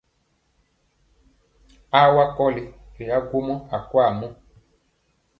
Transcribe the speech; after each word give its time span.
Ɔwa 2.03 2.23
kɔli 2.35 2.63
i 3.01 3.05
gwomɔ 3.27 3.55
akwaa 3.77 4.09
mɔ. 4.19 4.27